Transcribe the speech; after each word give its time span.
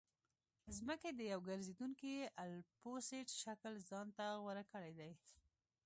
ځمکې 0.77 1.09
د 1.13 1.19
یو 1.31 1.39
ګرځېدونکي 1.49 2.13
الپسویډ 2.43 3.27
شکل 3.43 3.73
ځان 3.89 4.07
ته 4.17 4.25
غوره 4.41 4.63
کړی 4.73 4.91
دی 4.99 5.11